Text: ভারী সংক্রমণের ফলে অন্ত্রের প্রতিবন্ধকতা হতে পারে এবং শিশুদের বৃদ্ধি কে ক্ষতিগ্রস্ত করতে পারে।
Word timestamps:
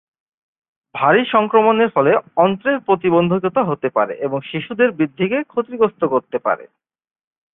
ভারী 0.95 1.23
সংক্রমণের 1.25 1.89
ফলে 1.89 2.11
অন্ত্রের 2.35 2.77
প্রতিবন্ধকতা 2.79 3.61
হতে 3.63 3.87
পারে 3.89 4.13
এবং 4.17 4.39
শিশুদের 4.41 4.89
বৃদ্ধি 4.91 5.25
কে 5.29 5.39
ক্ষতিগ্রস্ত 5.43 6.01
করতে 6.05 6.37
পারে। 6.37 6.65